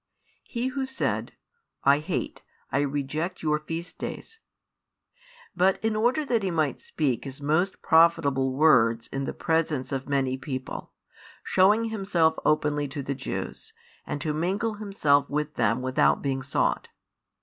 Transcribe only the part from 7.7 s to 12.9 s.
profitable words in the presence of many people, showing Himself openly